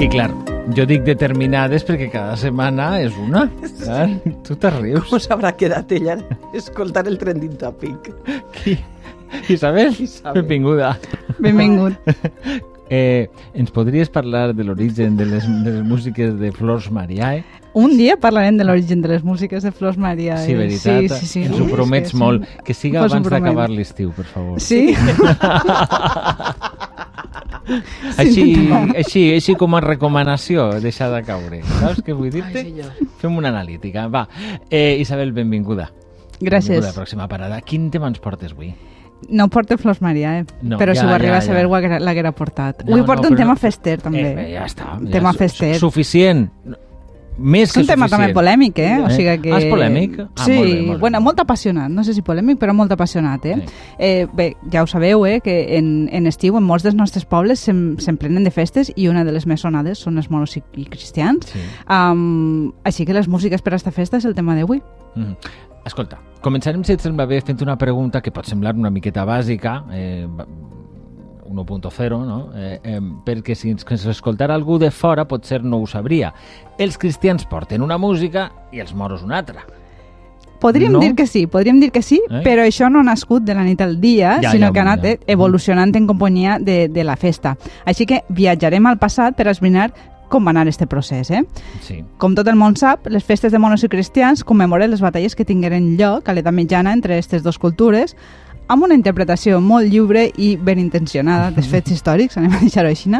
I 0.00 0.06
clar, 0.08 0.30
jo 0.72 0.86
dic 0.88 1.02
determinades 1.04 1.82
perquè 1.84 2.06
cada 2.08 2.36
setmana 2.40 2.94
és 3.04 3.12
una. 3.20 3.42
Clar, 3.82 4.06
tu 4.46 4.56
te 4.56 4.70
rius. 4.72 5.10
Com 5.10 5.20
s'haurà 5.20 5.50
quedat 5.60 5.92
ella 5.92 6.14
escoltant 6.56 7.10
el 7.10 7.18
trending 7.20 7.58
topic? 7.60 8.08
Qui? 8.56 8.78
Isabel, 9.52 9.92
Isabel. 10.00 10.40
benvinguda. 10.40 10.94
Benvingut. 11.38 12.00
Eh, 12.90 13.28
ens 13.54 13.70
podries 13.70 14.08
parlar 14.10 14.48
de 14.50 14.64
l'origen 14.66 15.14
de, 15.20 15.28
les, 15.28 15.44
de 15.62 15.76
les 15.76 15.84
músiques 15.86 16.32
de 16.40 16.48
Flors 16.50 16.88
Mariae? 16.90 17.44
Un 17.72 17.96
dia 17.96 18.16
parlarem 18.18 18.56
de 18.58 18.64
l'origen 18.64 19.00
de 19.02 19.08
les 19.08 19.22
músiques 19.22 19.62
de 19.62 19.70
Flors 19.70 19.96
Maria. 19.96 20.36
Sí, 20.42 20.52
eh? 20.52 20.56
veritat. 20.56 21.18
Sí, 21.20 21.20
sí, 21.20 21.26
sí. 21.26 21.42
Ens 21.44 21.60
ho 21.60 21.66
promets 21.70 22.10
Sí, 22.10 22.16
sí. 22.16 22.22
molt. 22.22 22.46
Que 22.66 22.74
siga 22.74 23.02
ho 23.02 23.04
abans 23.06 23.28
d'acabar 23.30 23.68
l'estiu, 23.70 24.10
per 24.16 24.24
favor. 24.26 24.60
Sí? 24.60 24.94
Així, 28.18 28.42
així, 28.98 29.20
així 29.36 29.54
com 29.54 29.76
a 29.78 29.80
recomanació, 29.84 30.64
deixar 30.82 31.10
de 31.12 31.20
caure. 31.22 31.60
Saps 31.78 32.00
què 32.02 32.16
vull 32.16 32.30
dir-te? 32.32 32.64
Fem 33.20 33.36
una 33.38 33.52
analítica. 33.52 34.08
Va, 34.10 34.24
eh, 34.68 34.96
Isabel, 34.98 35.30
benvinguda. 35.36 35.90
Gràcies. 36.40 36.80
Benvinguda 36.80 36.88
a 36.88 36.90
la 36.90 36.96
pròxima 36.96 37.28
parada. 37.30 37.60
Quin 37.62 37.90
tema 37.94 38.08
ens 38.10 38.18
portes 38.18 38.56
avui? 38.56 38.72
No 39.28 39.46
porta 39.52 39.76
Flors 39.78 40.00
Maria, 40.02 40.38
eh? 40.40 40.44
No, 40.62 40.78
però 40.80 40.94
ja, 40.96 41.02
si 41.02 41.06
ho 41.06 41.14
arriba 41.14 41.36
ja, 41.36 41.44
a 41.44 41.46
saber 41.46 41.66
ja. 41.68 41.98
l'haguera 42.00 42.32
portat. 42.32 42.82
No, 42.86 42.94
Avui 42.96 43.06
porta 43.06 43.28
no, 43.28 43.34
un 43.34 43.36
tema 43.36 43.52
no- 43.52 43.60
fester, 43.60 44.00
també. 44.00 44.24
Eh, 44.32 44.52
ja 44.54 44.64
està. 44.64 44.94
Ja 44.96 45.10
Tema 45.12 45.32
su- 45.32 45.38
fester. 45.38 45.74
Suficient. 45.78 46.48
Més 47.38 47.68
És 47.68 47.72
que 47.72 47.80
un 47.80 47.86
tema 47.86 48.06
suficient. 48.08 48.20
també 48.20 48.34
polèmic, 48.34 48.78
eh? 48.78 48.98
O 49.00 49.06
Eh? 49.06 49.10
sigui 49.16 49.38
que... 49.40 49.52
Ah, 49.52 49.58
és 49.60 49.66
polèmic? 49.70 50.18
Ah, 50.20 50.44
sí, 50.44 50.52
molt 50.52 50.66
bé, 50.68 50.80
molt 50.82 50.90
bé. 50.92 51.00
bueno, 51.00 51.20
molt 51.20 51.40
apassionat. 51.40 51.88
No 51.90 52.04
sé 52.04 52.12
si 52.14 52.22
polèmic, 52.22 52.58
però 52.58 52.74
molt 52.74 52.92
apassionat, 52.92 53.46
eh? 53.46 53.54
Sí. 53.56 53.74
eh 53.98 54.26
bé, 54.32 54.56
ja 54.70 54.82
ho 54.82 54.86
sabeu, 54.86 55.24
eh? 55.26 55.40
Que 55.40 55.78
en, 55.78 56.08
en 56.12 56.26
estiu 56.26 56.56
en 56.58 56.64
molts 56.64 56.84
dels 56.84 56.94
nostres 56.94 57.24
pobles 57.24 57.60
se'n 57.60 57.96
se 57.98 58.12
de 58.12 58.50
festes 58.50 58.92
i 58.96 59.08
una 59.08 59.24
de 59.24 59.32
les 59.32 59.46
més 59.46 59.60
sonades 59.60 59.98
són 59.98 60.18
els 60.18 60.28
moros 60.30 60.56
i, 60.56 60.62
i 60.76 60.84
cristians. 60.84 61.46
Sí. 61.46 61.58
Um, 61.88 62.72
així 62.84 63.06
que 63.06 63.14
les 63.14 63.28
músiques 63.28 63.62
per 63.62 63.72
a 63.72 63.76
esta 63.76 63.90
festa 63.90 64.16
és 64.18 64.24
el 64.24 64.34
tema 64.34 64.54
d'avui. 64.54 64.82
Mm. 65.14 65.34
Escolta, 65.86 66.18
començarem, 66.42 66.84
si 66.84 66.92
et 66.92 67.00
sembla 67.00 67.24
bé, 67.26 67.40
fent 67.40 67.62
una 67.62 67.78
pregunta 67.78 68.20
que 68.20 68.30
pot 68.30 68.44
semblar 68.46 68.74
una 68.76 68.90
miqueta 68.90 69.24
bàsica, 69.24 69.84
eh, 69.92 70.26
1.0, 71.50 72.20
no? 72.26 72.50
Eh, 72.54 72.80
eh, 72.82 73.00
perquè 73.26 73.54
si 73.54 73.70
ens, 73.70 73.84
escoltara 74.06 74.54
algú 74.54 74.78
de 74.78 74.90
fora 74.90 75.26
potser 75.28 75.62
no 75.64 75.78
ho 75.82 75.86
sabria. 75.86 76.32
Els 76.78 76.96
cristians 76.98 77.44
porten 77.46 77.82
una 77.82 77.98
música 77.98 78.50
i 78.72 78.80
els 78.80 78.94
moros 78.94 79.22
una 79.22 79.38
altra. 79.38 79.66
Podríem 80.60 80.92
No? 80.92 81.00
dir 81.00 81.14
que 81.14 81.26
sí, 81.26 81.46
podríem 81.46 81.80
dir 81.80 81.90
que 81.90 82.02
sí, 82.02 82.20
Eh? 82.28 82.42
però 82.44 82.62
això 82.66 82.90
no 82.90 83.00
ha 83.00 83.02
nascut 83.02 83.42
de 83.42 83.54
la 83.54 83.64
nit 83.64 83.80
al 83.80 83.98
dia, 84.00 84.38
Ja, 84.42 84.50
sinó 84.52 84.66
ja, 84.66 84.72
que 84.72 84.78
ha 84.78 84.82
anat 84.82 85.04
ja. 85.04 85.14
evolucionant 85.26 85.94
en 85.96 86.06
companyia 86.06 86.58
de, 86.60 86.88
de 86.88 87.04
la 87.04 87.16
festa. 87.16 87.56
Així 87.86 88.04
que 88.06 88.22
viatjarem 88.28 88.84
al 88.86 88.98
passat 88.98 89.34
per 89.36 89.48
esbrinar 89.48 89.90
com 90.28 90.44
va 90.46 90.50
anar 90.50 90.68
este 90.68 90.86
procés. 90.86 91.30
Eh? 91.30 91.40
Sí. 91.80 92.04
Com 92.18 92.34
tot 92.36 92.46
el 92.46 92.54
món 92.56 92.76
sap, 92.76 93.08
les 93.08 93.24
festes 93.24 93.50
de 93.52 93.58
monos 93.58 93.82
i 93.82 93.88
cristians 93.88 94.44
commemoren 94.44 94.90
les 94.90 95.00
batalles 95.00 95.34
que 95.34 95.44
tingueren 95.44 95.96
lloc 95.98 96.28
a 96.28 96.34
l'edat 96.34 96.54
mitjana 96.54 96.92
entre 96.92 97.14
aquestes 97.14 97.42
dues 97.42 97.58
cultures, 97.58 98.14
amb 98.70 98.86
una 98.86 98.94
interpretació 98.94 99.58
molt 99.60 99.90
lliure 99.90 100.28
i 100.38 100.52
ben 100.56 100.78
intencionada 100.78 101.50
dels 101.56 101.68
fets 101.72 101.90
històrics, 101.96 102.38
anem 102.38 102.54
a 102.54 102.62
deixar-ho 102.62 102.90
així. 102.90 103.10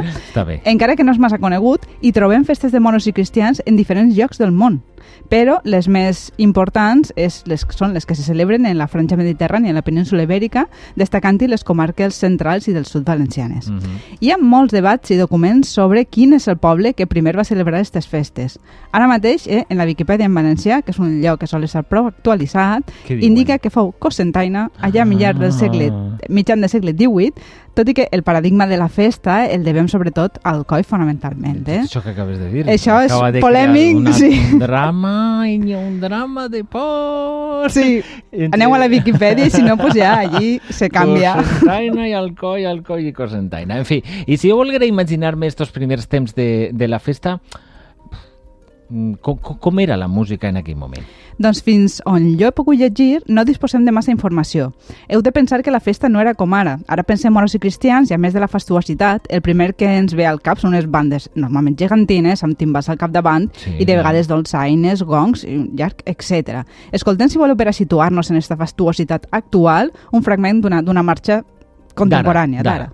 Encara 0.71 0.97
que 0.97 1.07
no 1.07 1.15
és 1.15 1.19
massa 1.23 1.41
conegut, 1.43 1.87
hi 2.01 2.13
trobem 2.15 2.47
festes 2.47 2.73
de 2.73 2.81
monos 2.81 3.09
i 3.11 3.15
cristians 3.17 3.63
en 3.67 3.79
diferents 3.81 4.15
llocs 4.17 4.39
del 4.39 4.55
món. 4.55 4.81
Però 5.29 5.59
les 5.65 5.89
més 5.89 6.31
importants 6.39 7.13
és 7.17 7.43
les, 7.47 7.67
són 7.77 7.95
les 7.95 8.07
que 8.07 8.15
se 8.15 8.23
celebren 8.23 8.67
en 8.67 8.79
la 8.79 8.89
franja 8.89 9.17
mediterrània, 9.17 9.71
en 9.71 9.79
la 9.79 9.85
península 9.87 10.25
ibèrica, 10.27 10.67
destacant-hi 10.97 11.49
les 11.49 11.65
comarques 11.65 12.15
centrals 12.15 12.69
i 12.69 12.75
del 12.77 12.87
sud 12.87 13.05
valencianes. 13.07 13.69
Mm 13.69 13.79
-hmm. 13.79 14.17
Hi 14.21 14.31
ha 14.31 14.39
molts 14.39 14.73
debats 14.73 15.11
i 15.11 15.17
documents 15.17 15.69
sobre 15.69 16.05
quin 16.05 16.33
és 16.33 16.49
el 16.49 16.57
poble 16.57 16.95
que 16.95 17.07
primer 17.07 17.37
va 17.37 17.45
celebrar 17.45 17.79
aquestes 17.79 18.09
festes. 18.09 18.59
Ara 18.93 19.07
mateix, 19.07 19.47
eh, 19.47 19.65
en 19.69 19.79
la 19.79 19.85
Viquipèdia 19.85 20.27
en 20.27 20.35
valencià, 20.35 20.83
que 20.83 20.91
és 20.91 20.99
un 20.99 21.21
lloc 21.23 21.41
que 21.41 21.47
sol 21.47 21.65
estar 21.65 21.85
prou 21.85 22.07
actualitzat, 22.07 22.91
indica 23.09 23.59
que 23.59 23.71
fou 23.71 23.93
Cocentaina, 23.99 24.71
allà 24.81 25.03
a 25.03 25.05
mitjà 25.05 25.33
del 25.33 25.53
segle. 25.53 25.91
Mitjan 26.29 26.61
del 26.61 26.71
segle 26.71 26.93
XVIII, 26.93 27.33
tot 27.75 27.89
i 27.89 27.95
que 27.95 28.09
el 28.13 28.23
paradigma 28.23 28.67
de 28.67 28.77
la 28.77 28.89
festa 28.89 29.47
el 29.47 29.63
devem 29.65 29.87
sobretot 29.89 30.39
al 30.45 30.65
coi 30.67 30.83
fonamentalment. 30.83 31.63
Eh? 31.69 31.81
Això 31.85 32.03
que 32.03 32.11
acabes 32.13 32.39
de 32.39 32.51
dir. 32.51 32.65
Això 32.69 32.99
és 33.05 33.13
Acaba 33.13 33.31
de 33.33 33.41
polèmic, 33.41 33.97
una, 33.97 34.13
sí. 34.13 34.31
Un 34.53 34.59
drama, 34.63 35.15
i 35.49 35.57
hi 35.63 35.75
ha 35.75 35.79
un 35.79 36.01
drama 36.01 36.49
de 36.49 36.65
por. 36.65 37.71
Sí, 37.71 38.03
Entre- 38.33 38.51
aneu 38.59 38.75
a 38.75 38.79
la 38.83 38.89
Viquipèdia 38.89 39.47
i 39.47 39.51
si 39.55 39.63
no, 39.63 39.77
pues 39.79 39.95
ja 39.95 40.19
allí 40.19 40.61
se 40.71 40.91
canvia. 40.91 41.37
Cosentaina 41.37 42.09
i 42.09 42.13
Alcoi, 42.13 42.65
Alcoi 42.67 43.09
i 43.09 43.13
Cosentaina. 43.13 43.79
En 43.79 43.85
fi, 43.89 44.03
i 44.27 44.37
si 44.37 44.51
jo 44.51 44.57
volguera 44.57 44.87
imaginar-me 44.87 45.47
estos 45.47 45.71
primers 45.71 46.09
temps 46.09 46.35
de, 46.35 46.71
de 46.73 46.89
la 46.89 46.99
festa, 46.99 47.39
com, 48.91 49.37
com- 49.39 49.57
com 49.59 49.81
era 49.81 49.97
la 49.97 50.09
música 50.09 50.49
en 50.49 50.57
aquell 50.59 50.77
moment? 50.77 51.05
Doncs 51.41 51.63
fins 51.65 52.03
on 52.05 52.35
jo 52.37 52.49
he 52.49 52.53
pogut 52.53 52.77
llegir 52.77 53.23
no 53.29 53.45
disposem 53.49 53.85
de 53.87 53.93
massa 53.97 54.11
informació. 54.13 54.73
Heu 55.09 55.23
de 55.23 55.33
pensar 55.33 55.63
que 55.63 55.71
la 55.71 55.81
festa 55.81 56.09
no 56.11 56.21
era 56.21 56.35
com 56.35 56.53
ara. 56.53 56.79
Ara 56.87 57.03
pensem 57.03 57.33
moros 57.33 57.55
i 57.55 57.59
cristians 57.59 58.11
i 58.11 58.15
a 58.15 58.19
més 58.19 58.35
de 58.35 58.41
la 58.43 58.49
fastuositat, 58.49 59.25
el 59.31 59.41
primer 59.41 59.73
que 59.75 59.87
ens 59.89 60.13
ve 60.15 60.27
al 60.27 60.43
cap 60.45 60.59
són 60.61 60.75
unes 60.75 60.85
bandes 60.91 61.31
normalment 61.35 61.79
gegantines, 61.81 62.43
amb 62.45 62.59
timbals 62.59 62.91
al 62.91 62.99
capdavant 62.99 63.49
Sí, 63.57 63.73
i 63.79 63.87
de 63.89 63.97
vegades 63.97 64.29
dolçaines, 64.29 65.03
gongs, 65.03 65.47
llarg, 65.49 66.03
etc. 66.05 66.67
Escoltem, 66.93 67.31
si 67.31 67.39
voleu, 67.39 67.57
per 67.57 67.69
a 67.69 67.73
situar-nos 67.73 68.29
en 68.31 68.37
aquesta 68.37 68.57
fastuositat 68.61 69.27
actual, 69.31 69.93
un 70.13 70.23
fragment 70.23 70.61
d'una 70.61 71.03
marxa 71.03 71.43
contemporània, 71.95 72.63
D'ara, 72.63 72.91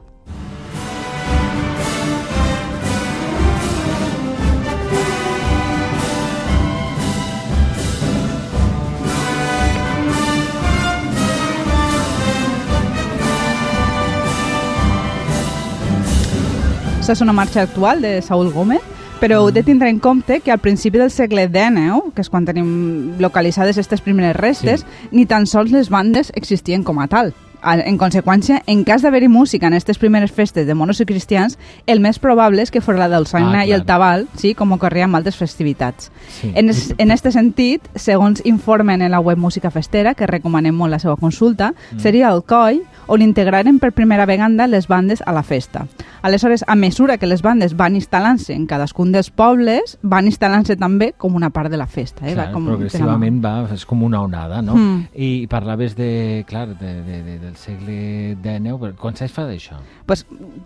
Aquesta 17.06 17.20
és 17.20 17.28
una 17.28 17.32
marxa 17.38 17.60
actual 17.62 18.00
de 18.02 18.16
Saúl 18.18 18.48
Gómez, 18.50 18.82
però 19.20 19.36
heu 19.38 19.52
de 19.54 19.62
tindre 19.62 19.86
en 19.92 20.00
compte 20.02 20.40
que 20.42 20.50
al 20.50 20.58
principi 20.58 20.98
del 20.98 21.12
segle 21.14 21.44
XIX, 21.46 22.00
que 22.16 22.24
és 22.24 22.28
quan 22.28 22.42
tenim 22.42 23.12
localitzades 23.22 23.76
aquestes 23.78 24.02
primeres 24.02 24.34
restes, 24.34 24.82
sí. 24.82 25.10
ni 25.12 25.22
tan 25.30 25.46
sols 25.46 25.70
les 25.70 25.86
bandes 25.86 26.32
existien 26.34 26.82
com 26.82 26.98
a 26.98 27.06
tal. 27.06 27.30
En 27.62 27.94
conseqüència, 27.98 28.58
en 28.66 28.82
cas 28.84 29.06
d'haver-hi 29.06 29.28
música 29.30 29.70
en 29.70 29.76
aquestes 29.78 30.02
primeres 30.02 30.34
festes 30.34 30.66
de 30.66 30.74
monos 30.74 30.98
i 31.00 31.06
cristians, 31.06 31.60
el 31.86 32.02
més 32.02 32.18
probable 32.18 32.66
és 32.66 32.74
que 32.74 32.82
fos 32.82 32.98
la 32.98 33.06
dolçaina 33.08 33.62
Ah, 33.62 33.66
i 33.66 33.72
el 33.72 33.86
tabal, 33.86 34.26
sí, 34.34 34.56
com 34.58 34.74
ocorria 34.74 35.06
amb 35.06 35.14
altres 35.14 35.38
festivitats. 35.38 36.10
Sí. 36.40 36.50
En, 36.54 36.70
es, 36.74 36.92
en 36.98 37.14
este 37.14 37.30
sentit, 37.30 37.86
segons 37.94 38.42
informen 38.44 39.00
en 39.00 39.14
la 39.14 39.22
web 39.22 39.38
Música 39.38 39.70
Festera, 39.70 40.14
que 40.18 40.26
recomanem 40.26 40.74
molt 40.74 40.90
la 40.90 40.98
seva 40.98 41.14
consulta, 41.16 41.72
Mm. 41.92 42.00
seria 42.02 42.34
el 42.34 42.42
coll 42.42 42.82
on 43.06 43.22
integraren 43.22 43.78
per 43.78 43.92
primera 43.92 44.26
vegada 44.26 44.66
les 44.66 44.86
bandes 44.86 45.22
a 45.26 45.32
la 45.32 45.42
festa. 45.42 45.86
Aleshores, 46.22 46.64
a 46.66 46.74
mesura 46.74 47.18
que 47.18 47.26
les 47.26 47.42
bandes 47.42 47.76
van 47.76 47.96
instal·lant-se 47.96 48.54
en 48.54 48.66
cadascun 48.66 49.12
dels 49.14 49.30
pobles, 49.30 49.96
van 50.02 50.26
instal·lant-se 50.26 50.76
també 50.76 51.12
com 51.16 51.34
una 51.34 51.50
part 51.50 51.70
de 51.70 51.78
la 51.78 51.86
festa. 51.86 52.26
Eh? 52.26 52.34
Clar, 52.34 52.48
va 52.48 52.52
com 52.52 52.66
progressivament 52.66 53.40
va, 53.42 53.54
és 53.74 53.86
com 53.86 54.02
una 54.06 54.22
onada, 54.22 54.60
no? 54.62 54.76
Mm. 54.76 55.04
I 55.14 55.30
parlaves 55.50 55.96
de, 55.96 56.44
clar, 56.48 56.66
de, 56.74 56.94
de, 57.06 57.22
de, 57.22 57.38
del 57.44 57.56
segle 57.60 57.98
XIX, 58.42 58.94
quants 59.00 59.22
anys 59.22 59.36
fa 59.36 59.46
d'això? 59.46 59.80
pues, 60.06 60.24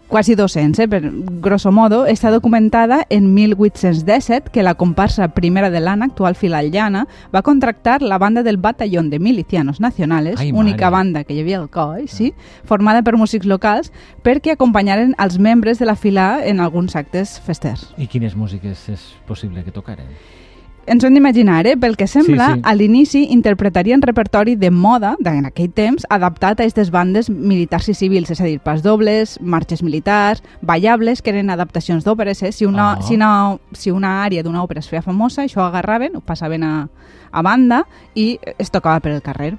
quasi 0.09 0.35
200, 0.35 0.79
eh? 0.79 0.89
per 0.89 1.11
grosso 1.41 1.73
modo, 1.73 2.05
està 2.07 2.31
documentada 2.31 3.07
en 3.09 3.33
1817 3.35 4.51
que 4.53 4.63
la 4.63 4.75
comparsa 4.75 5.29
primera 5.35 5.71
de 5.71 5.81
l'Anna, 5.81 6.07
actual 6.07 6.37
Filal 6.37 6.71
Llana, 6.71 7.07
va 7.35 7.43
contractar 7.43 8.03
la 8.03 8.19
banda 8.19 8.43
del 8.43 8.59
Batallón 8.59 9.11
de 9.11 9.19
Milicianos 9.19 9.81
Nacionales, 9.81 10.39
Ai, 10.39 10.53
única 10.53 10.91
mare. 10.91 10.97
banda 10.97 11.25
que 11.25 11.35
hi 11.35 11.41
havia 11.41 11.59
al 11.59 11.71
coll, 11.71 12.07
sí, 12.07 12.30
formada 12.65 13.03
per 13.03 13.17
músics 13.17 13.47
locals, 13.47 13.93
perquè 14.23 14.53
acompanyaren 14.53 15.15
els 15.19 15.39
membres 15.39 15.79
de 15.79 15.87
la 15.87 15.97
fila 15.97 16.41
en 16.45 16.61
alguns 16.61 16.97
actes 16.97 17.39
festers. 17.41 17.89
I 17.99 18.07
quines 18.07 18.37
músiques 18.37 18.89
és 18.89 19.01
possible 19.27 19.65
que 19.65 19.71
tocaren? 19.73 20.07
Ens 20.91 21.05
ho 21.05 21.07
hem 21.07 21.15
d'imaginar, 21.15 21.67
eh? 21.69 21.77
Pel 21.77 21.95
que 21.97 22.07
sembla, 22.09 22.47
Sí, 22.49 22.55
sí. 22.55 22.61
a 22.65 22.75
l'inici 22.75 23.21
interpretarien 23.31 24.01
repertori 24.03 24.57
de 24.57 24.71
moda, 24.73 25.15
en 25.25 25.45
aquell 25.47 25.71
temps, 25.71 26.07
adaptat 26.09 26.59
a 26.59 26.63
aquestes 26.65 26.91
bandes 26.91 27.29
militars 27.31 27.89
i 27.91 27.95
civils, 27.95 28.31
és 28.33 28.41
a 28.41 28.45
dir, 28.49 28.59
pas 28.65 28.83
dobles, 28.83 29.39
marxes 29.41 29.83
militars, 29.85 30.43
ballables, 30.63 31.21
que 31.23 31.31
eren 31.31 31.51
adaptacions 31.51 32.03
d'òperes, 32.05 32.43
eh? 32.43 32.51
Si 32.53 32.65
una, 32.67 32.95
Ah. 32.95 33.03
si 33.03 33.15
una, 33.15 33.59
si 33.73 33.91
una 33.93 34.25
àrea 34.25 34.43
d'una 34.43 34.65
òpera 34.65 34.81
es 34.81 34.89
feia 34.89 35.03
famosa, 35.03 35.45
això 35.45 35.61
ho 35.61 35.65
agarraven, 35.69 36.17
ho 36.17 36.21
passaven 36.23 36.65
a, 36.65 36.89
a 37.33 37.43
banda 37.43 37.85
i 38.15 38.39
es 38.59 38.71
tocava 38.71 39.01
per 39.01 39.13
el 39.13 39.23
carrer. 39.23 39.55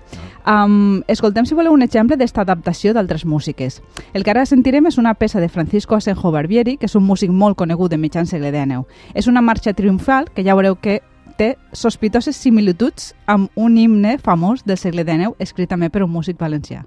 Um, 0.48 1.04
escoltem, 1.08 1.46
si 1.46 1.56
voleu, 1.56 1.74
un 1.74 1.86
exemple 1.86 2.18
d'esta 2.18 2.42
adaptació 2.42 2.94
d'altres 2.94 3.26
músiques. 3.26 3.82
El 4.14 4.24
que 4.24 4.34
ara 4.34 4.46
sentirem 4.46 4.88
és 4.90 4.98
una 4.98 5.14
peça 5.14 5.40
de 5.40 5.50
Francisco 5.50 5.96
Asenjo 5.96 6.32
Barbieri, 6.32 6.78
que 6.78 6.90
és 6.90 6.96
un 6.96 7.06
músic 7.06 7.32
molt 7.32 7.58
conegut 7.58 7.92
de 7.92 8.00
mitjan 8.02 8.28
segle 8.28 8.52
XIX. 8.52 8.86
És 9.14 9.28
una 9.28 9.42
marxa 9.42 9.74
triomfal 9.74 10.30
que 10.34 10.44
ja 10.44 10.56
veureu 10.58 10.76
que 10.82 11.02
té 11.38 11.56
sospitoses 11.74 12.38
similituds 12.38 13.14
amb 13.26 13.50
un 13.56 13.78
himne 13.78 14.18
famós 14.22 14.66
del 14.66 14.78
segle 14.78 15.06
XIX 15.08 15.38
escrit 15.40 15.72
també 15.72 15.90
per 15.90 16.04
un 16.06 16.12
músic 16.12 16.38
valencià. 16.40 16.84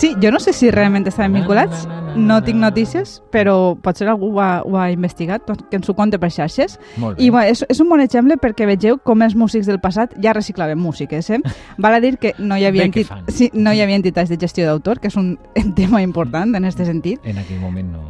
Sí, 0.00 0.14
jo 0.22 0.30
no 0.32 0.38
sé 0.40 0.54
si 0.56 0.70
realment 0.72 1.04
estaven 1.06 1.34
vinculats, 1.36 1.82
no 2.16 2.38
tinc 2.40 2.56
notícies, 2.56 3.18
però 3.28 3.74
potser 3.84 4.06
algú 4.08 4.30
ho 4.32 4.38
ha, 4.40 4.62
ho 4.64 4.78
ha 4.80 4.86
investigat, 4.90 5.44
que 5.68 5.76
ens 5.76 5.90
ho 5.90 5.94
conta 5.94 6.16
per 6.18 6.30
xarxes. 6.32 6.78
I 7.18 7.28
bueno, 7.28 7.50
és, 7.52 7.60
és 7.68 7.80
un 7.84 7.90
bon 7.90 8.00
exemple 8.00 8.38
perquè 8.40 8.64
vegeu 8.64 8.96
com 9.04 9.20
els 9.20 9.36
músics 9.36 9.68
del 9.68 9.76
passat 9.78 10.14
ja 10.24 10.32
reciclaven 10.32 10.80
músiques. 10.80 11.28
Eh? 11.28 11.42
Val 11.76 11.98
a 11.98 12.00
dir 12.00 12.14
que 12.16 12.32
no 12.38 12.56
hi 12.56 12.64
havia, 12.64 12.86
enti- 12.88 13.04
sí, 13.28 13.50
no 13.52 13.74
hi 13.76 13.82
havia 13.84 13.98
entitats 14.00 14.32
de 14.32 14.38
gestió 14.40 14.64
d'autor, 14.70 15.02
que 15.04 15.12
és 15.12 15.18
un 15.20 15.34
tema 15.76 16.00
important 16.00 16.56
en 16.56 16.64
aquest 16.64 16.80
sentit. 16.88 17.20
En 17.28 17.36
aquell 17.36 17.60
moment 17.60 17.92
no... 17.92 18.06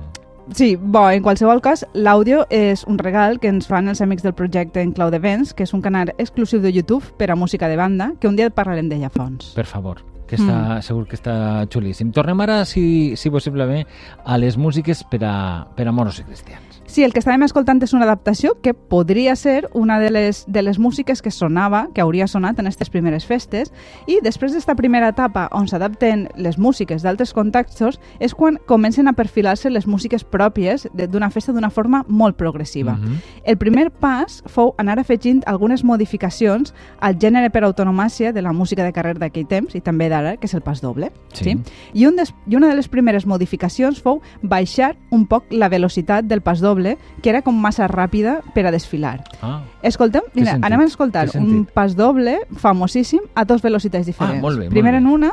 Sí, 0.54 0.76
bo, 0.80 1.08
en 1.10 1.22
qualsevol 1.26 1.58
cas, 1.62 1.82
l'àudio 1.94 2.44
és 2.54 2.84
un 2.86 2.98
regal 3.02 3.40
que 3.42 3.50
ens 3.50 3.66
fan 3.66 3.90
els 3.90 4.00
amics 4.02 4.22
del 4.22 4.34
projecte 4.38 4.78
en 4.82 4.94
Clau 4.94 5.10
Events, 5.14 5.54
que 5.54 5.66
és 5.66 5.74
un 5.74 5.82
canal 5.82 6.14
exclusiu 6.18 6.62
de 6.62 6.70
YouTube 6.70 7.02
per 7.18 7.32
a 7.34 7.36
música 7.36 7.66
de 7.66 7.74
banda, 7.78 8.12
que 8.20 8.30
un 8.30 8.38
dia 8.38 8.50
parlarem 8.50 8.88
d'ella 8.90 9.10
a 9.10 9.14
fons. 9.14 9.52
Per 9.58 9.66
favor, 9.66 10.04
que 10.30 10.38
està, 10.38 10.80
segur 10.86 11.06
que 11.10 11.18
està 11.18 11.36
xulíssim. 11.70 12.14
Tornem 12.14 12.46
ara, 12.46 12.62
si, 12.68 13.16
si 13.18 13.32
possible 13.34 13.66
bé, 13.66 13.84
a 14.24 14.38
les 14.38 14.56
músiques 14.60 15.02
per 15.10 15.24
a, 15.26 15.36
per 15.76 15.88
a 15.90 15.94
moros 15.94 16.22
i 16.22 16.28
cristians. 16.28 16.69
Sí, 16.90 17.04
el 17.06 17.12
que 17.14 17.20
estàvem 17.22 17.44
escoltant 17.46 17.78
és 17.86 17.92
una 17.94 18.02
adaptació 18.02 18.56
que 18.64 18.72
podria 18.74 19.36
ser 19.38 19.68
una 19.78 20.00
de 20.02 20.08
les, 20.10 20.42
de 20.50 20.62
les 20.62 20.80
músiques 20.82 21.20
que 21.22 21.30
sonava, 21.30 21.84
que 21.94 22.02
hauria 22.02 22.26
sonat 22.26 22.58
en 22.58 22.66
aquestes 22.66 22.90
primeres 22.90 23.28
festes, 23.28 23.70
i 24.10 24.16
després 24.24 24.50
d'esta 24.56 24.74
primera 24.74 25.12
etapa 25.14 25.44
on 25.54 25.68
s'adapten 25.70 26.24
les 26.34 26.58
músiques 26.58 27.04
d'altres 27.06 27.30
contextos 27.36 28.00
és 28.18 28.34
quan 28.34 28.58
comencen 28.66 29.06
a 29.06 29.14
perfilar-se 29.14 29.70
les 29.70 29.86
músiques 29.86 30.24
pròpies 30.26 30.88
d'una 30.90 31.30
festa 31.30 31.54
d'una 31.54 31.70
forma 31.70 32.02
molt 32.08 32.36
progressiva. 32.36 32.96
Mhm. 32.96 33.20
El 33.44 33.58
primer 33.58 33.92
pas 33.92 34.42
fou 34.46 34.74
anar 34.76 34.98
afegint 34.98 35.44
algunes 35.46 35.84
modificacions 35.84 36.74
al 36.98 37.18
gènere 37.18 37.50
per 37.50 37.62
autonomàcia 37.62 38.32
de 38.32 38.42
la 38.42 38.52
música 38.52 38.82
de 38.82 38.92
carrer 38.92 39.14
d'aquell 39.18 39.46
temps 39.46 39.76
i 39.76 39.80
també 39.80 40.08
d'ara, 40.08 40.38
que 40.38 40.46
és 40.46 40.54
el 40.54 40.62
pas 40.62 40.80
doble. 40.80 41.12
Sí. 41.34 41.56
I, 41.94 42.06
un 42.06 42.16
des, 42.16 42.34
I 42.48 42.56
una 42.56 42.66
de 42.66 42.74
les 42.74 42.88
primeres 42.88 43.26
modificacions 43.26 44.02
fou 44.02 44.20
baixar 44.42 44.96
un 45.10 45.26
poc 45.26 45.44
la 45.50 45.68
velocitat 45.68 46.24
del 46.24 46.42
pas 46.42 46.58
doble, 46.58 46.79
que 47.22 47.30
era 47.30 47.42
com 47.42 47.52
massa 47.52 47.86
ràpida 47.88 48.40
per 48.54 48.66
a 48.66 48.70
desfilar. 48.74 49.18
Ah, 49.42 49.60
Escoltem, 49.82 50.22
mira, 50.34 50.58
anem 50.62 50.80
a 50.80 50.84
escoltar 50.88 51.28
un 51.38 51.64
pas 51.64 51.94
doble 51.96 52.40
famosíssim 52.56 53.20
a 53.34 53.44
dos 53.44 53.62
velocitats 53.62 54.06
diferents. 54.06 54.40
molt 54.42 54.58
bé, 54.58 54.64
molt 54.64 54.70
Primer 54.74 54.92
bé. 54.92 54.98
en 54.98 55.06
una 55.06 55.30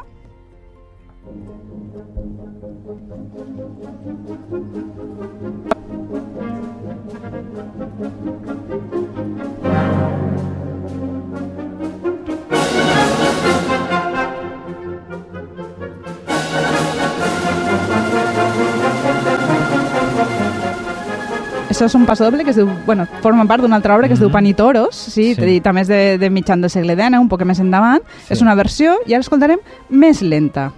Això 21.77 21.85
és 21.85 21.93
un 21.93 22.07
pas 22.09 22.17
doble 22.17 22.41
que 22.43 22.49
es 22.49 22.55
diu, 22.57 22.65
bueno, 22.87 23.03
forma 23.21 23.43
part 23.45 23.61
d'una 23.61 23.75
altra 23.77 23.93
obra 23.95 24.07
que 24.07 24.15
es 24.15 24.19
diu 24.19 24.29
Mhm. 24.29 24.33
Panitoros, 24.33 24.95
sí, 24.95 25.35
Sí. 25.35 25.41
sí. 25.41 25.61
també 25.61 25.81
és 25.81 25.87
de, 25.87 26.17
de 26.17 26.29
mitjan 26.31 26.59
del 26.59 26.71
segle 26.71 26.95
XIX, 26.95 27.19
un 27.21 27.29
poc 27.29 27.43
més 27.45 27.59
endavant. 27.59 28.01
Sí. 28.25 28.33
És 28.33 28.41
una 28.41 28.55
versió 28.55 28.95
i 29.05 29.13
ara 29.13 29.21
escoltarem 29.21 29.59
més 29.89 30.23
lenta. 30.23 30.71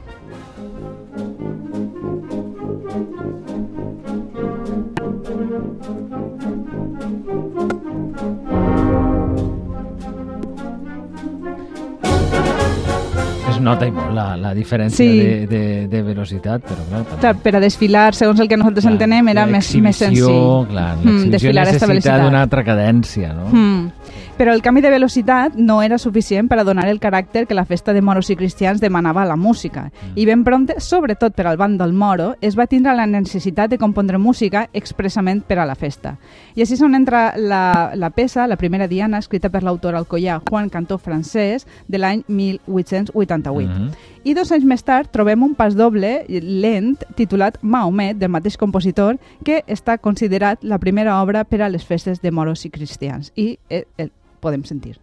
Nota 13.69 13.87
i 13.87 13.93
molt 13.95 14.13
la, 14.17 14.27
la 14.37 14.53
diferència 14.57 14.97
Sí. 14.99 15.07
de, 15.19 15.47
de, 15.49 15.61
de 15.91 16.01
velocitat, 16.03 16.65
però 16.67 16.81
clar, 16.89 17.03
també... 17.05 17.21
Clar, 17.23 17.35
per 17.45 17.55
a 17.55 17.63
desfilar, 17.63 18.07
segons 18.17 18.39
el 18.43 18.49
que 18.51 18.57
nosaltres 18.59 18.85
Clar, 18.87 18.95
entenem, 18.97 19.31
era 19.35 19.45
més, 19.49 19.69
més 19.81 20.01
senzill. 20.01 20.65
Clar, 20.69 20.89
Mm, 20.99 21.29
l'exhibició 21.31 21.49
esta 21.61 21.87
necessita 21.87 22.17
d'una 22.25 22.41
altra 22.47 22.63
cadència, 22.67 23.31
no? 23.33 23.47
Mm. 23.53 24.17
Però 24.39 24.53
el 24.55 24.61
canvi 24.63 24.79
de 24.79 24.89
velocitat 24.89 25.57
no 25.59 25.81
era 25.83 25.97
suficient 25.99 26.47
per 26.47 26.61
a 26.61 26.63
donar 26.63 26.85
el 26.87 27.01
caràcter 27.03 27.41
que 27.45 27.55
la 27.57 27.65
festa 27.67 27.91
de 27.91 27.99
moros 27.99 28.29
i 28.31 28.37
cristians 28.39 28.79
demanava 28.79 29.25
a 29.25 29.27
la 29.27 29.35
música. 29.35 29.89
I 30.15 30.23
ben 30.23 30.45
prompte, 30.47 30.77
sobretot 30.79 31.33
per 31.35 31.43
al 31.49 31.57
band 31.59 31.75
del 31.81 31.91
moro, 31.91 32.29
es 32.39 32.55
va 32.55 32.63
tindre 32.71 32.93
la 32.95 33.03
necessitat 33.05 33.67
de 33.69 33.77
compondre 33.77 34.17
música 34.17 34.69
expressament 34.71 35.41
per 35.43 35.57
a 35.59 35.65
la 35.67 35.75
festa. 35.75 36.13
I 36.55 36.63
així 36.63 36.77
és 36.77 36.83
on 36.87 36.95
entra 36.95 37.33
la, 37.35 37.91
la 37.99 38.09
peça, 38.15 38.45
la 38.47 38.55
primera 38.55 38.87
diana, 38.87 39.19
escrita 39.19 39.51
per 39.51 39.59
l'autor 39.61 39.97
alcoià 39.99 40.37
Juan 40.47 40.69
Cantó 40.71 40.95
francès, 41.03 41.67
de 41.89 41.99
l'any 41.99 42.23
1888. 42.29 43.67
Mhm. 43.67 43.91
I 44.23 44.35
dos 44.35 44.53
anys 44.55 44.63
més 44.63 44.85
tard 44.87 45.11
trobem 45.11 45.43
un 45.43 45.51
pas 45.55 45.75
doble 45.75 46.23
lent 46.29 47.03
titulat 47.15 47.57
Mahomet, 47.61 48.15
del 48.15 48.31
mateix 48.31 48.55
compositor, 48.55 49.19
que 49.43 49.65
està 49.67 49.97
considerat 49.97 50.63
la 50.63 50.79
primera 50.79 51.19
obra 51.21 51.43
per 51.43 51.61
a 51.61 51.69
les 51.69 51.83
festes 51.83 52.21
de 52.21 52.31
moros 52.31 52.63
i 52.63 52.69
cristians. 52.69 53.33
I 53.35 53.57
eh, 53.69 53.83
el 53.97 54.11
podem 54.41 54.63
sentir. 54.63 54.99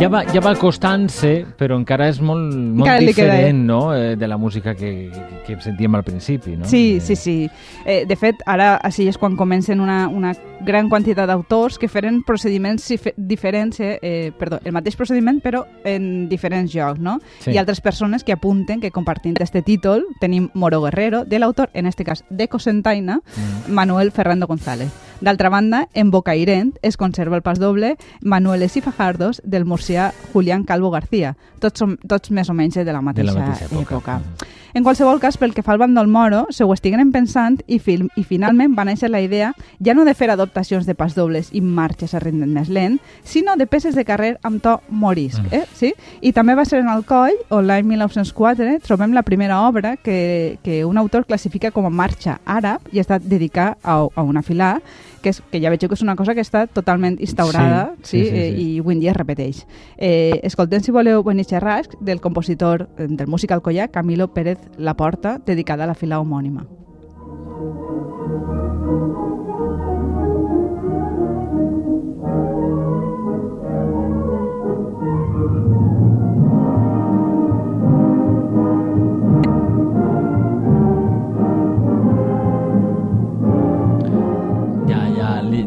Ja 0.00 0.08
va, 0.08 0.22
ja 0.32 0.40
va 0.40 0.54
acostant-se, 0.56 1.30
però 1.60 1.76
encara 1.76 2.06
és 2.08 2.22
molt, 2.24 2.54
molt 2.54 2.86
Encara 2.86 3.02
queda, 3.04 3.10
diferent 3.34 3.58
no? 3.68 3.80
eh, 3.94 4.14
de 4.16 4.28
la 4.30 4.38
música 4.40 4.72
que, 4.74 5.10
que 5.46 5.58
sentíem 5.60 5.94
al 5.98 6.04
principi. 6.06 6.54
No? 6.56 6.64
Sí, 6.64 6.96
Eh, 6.96 7.00
sí, 7.04 7.16
sí. 7.16 7.50
Eh, 7.84 8.06
de 8.08 8.16
fet, 8.16 8.40
ara 8.48 8.76
així 8.76 9.04
és 9.10 9.18
quan 9.20 9.36
comencen 9.36 9.80
una, 9.80 10.06
una 10.08 10.32
gran 10.64 10.88
quantitat 10.88 11.28
d'autors 11.28 11.76
que 11.78 11.88
feren 11.88 12.22
procediments 12.24 12.88
diferents, 13.16 13.80
eh, 13.80 13.98
eh, 14.00 14.32
perdó, 14.38 14.58
el 14.64 14.72
mateix 14.72 14.96
procediment 14.96 15.42
però 15.44 15.66
en 15.84 16.28
diferents 16.30 16.72
jocs, 16.72 16.98
no? 17.00 17.18
Sí. 17.44 17.52
I 17.52 17.58
altres 17.60 17.80
persones 17.84 18.24
que 18.24 18.32
apunten 18.32 18.80
que 18.80 18.90
compartint 18.90 19.36
este 19.40 19.60
títol 19.62 20.06
tenim 20.20 20.48
Moro 20.54 20.80
Guerrero, 20.80 21.26
de 21.26 21.38
l'autor, 21.38 21.68
en 21.74 21.84
este 21.86 22.04
cas, 22.04 22.24
de 22.30 22.48
Cosentaina, 22.48 23.20
Mm. 23.36 23.72
Manuel 23.72 24.12
Ferrando 24.12 24.46
González. 24.46 24.88
D'altra 25.20 25.50
banda, 25.52 25.88
en 25.94 26.10
Bocairent 26.10 26.74
es 26.82 26.96
conserva 26.96 27.36
el 27.36 27.42
pas 27.42 27.58
doble 27.60 27.96
Manueles 28.22 28.76
i 28.76 28.80
Fajardos 28.80 29.42
del 29.44 29.66
murcià 29.66 30.12
Julián 30.32 30.64
Calvo 30.64 30.90
García, 30.90 31.36
tots, 31.60 31.78
som, 31.82 31.98
tots 32.08 32.30
més 32.30 32.48
o 32.48 32.56
menys 32.56 32.80
de 32.80 32.88
la 32.88 33.00
de 33.00 33.04
mateixa, 33.04 33.34
la 33.34 33.46
mateixa 33.46 33.68
època. 33.68 33.94
època. 33.94 34.18
Mhm. 34.18 34.58
En 34.72 34.84
qualsevol 34.84 35.18
cas, 35.18 35.36
pel 35.36 35.52
que 35.54 35.64
fa 35.66 35.72
al 35.74 35.80
bàndol 35.80 36.06
moro, 36.06 36.44
se 36.54 36.62
ho 36.64 36.72
estigueren 36.72 37.10
pensant 37.10 37.58
i, 37.66 37.80
film, 37.82 38.08
i 38.14 38.22
finalment 38.22 38.76
va 38.78 38.84
néixer 38.86 39.10
la 39.10 39.20
idea 39.20 39.50
ja 39.82 39.94
no 39.94 40.04
de 40.06 40.14
fer 40.14 40.30
adaptacions 40.30 40.86
de 40.86 40.94
pas 40.94 41.16
dobles 41.16 41.50
i 41.52 41.60
marxes 41.60 42.14
a 42.14 42.20
ritme 42.22 42.46
més 42.46 42.70
lent, 42.70 43.00
sinó 43.24 43.56
de 43.58 43.66
peces 43.66 43.98
de 43.98 44.04
carrer 44.06 44.36
amb 44.46 44.62
to 44.62 44.76
morisc. 44.88 45.42
Mm. 45.42 45.54
Eh? 45.58 45.64
Sí? 45.74 45.92
I 46.20 46.32
també 46.32 46.54
va 46.54 46.64
ser 46.64 46.84
en 46.84 46.88
Alcoll, 46.92 47.34
on 47.50 47.66
l'any 47.66 47.86
1904 47.88 48.78
trobem 48.86 49.12
la 49.16 49.24
primera 49.26 49.62
obra 49.66 49.96
que, 49.96 50.58
que 50.62 50.84
un 50.84 50.98
autor 50.98 51.26
classifica 51.26 51.72
com 51.74 51.86
a 51.86 51.90
marxa 51.90 52.38
àrab 52.46 52.86
i 52.92 53.02
està 53.02 53.18
dedicada 53.18 53.76
a, 53.82 53.98
a 54.06 54.22
una 54.22 54.42
filà 54.46 54.76
que, 55.22 55.32
és, 55.34 55.42
que 55.52 55.60
ja 55.62 55.70
veieu 55.72 55.88
que 55.88 55.96
és 55.98 56.04
una 56.04 56.16
cosa 56.18 56.34
que 56.34 56.44
està 56.44 56.66
totalment 56.66 57.18
instaurada 57.20 57.94
Sí, 58.02 58.18
sí, 58.18 58.24
sí, 58.24 58.30
sí, 58.30 58.36
eh, 58.36 58.50
sí. 58.56 58.66
i 58.74 58.80
avui 58.80 58.96
en 58.96 59.00
dia 59.04 59.14
es 59.14 59.16
repeteix. 59.16 59.64
Eh, 59.96 60.40
escoltem, 60.46 60.82
si 60.82 60.92
voleu, 60.94 61.22
Bonicherrasc, 61.22 61.96
del 62.00 62.20
compositor 62.20 62.88
eh, 62.96 63.08
del 63.08 63.28
músic 63.28 63.52
alcoià 63.52 63.88
Camilo 63.88 64.32
Pérez 64.34 64.58
Laporta, 64.78 65.38
dedicada 65.46 65.84
a 65.84 65.92
la 65.92 65.98
fila 65.98 66.20
homònima. 66.20 66.66